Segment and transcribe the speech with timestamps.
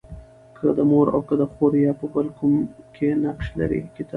[0.57, 2.53] که د مور او که د خور يا په بل کوم
[3.25, 3.47] نقش
[3.93, 4.09] کې تل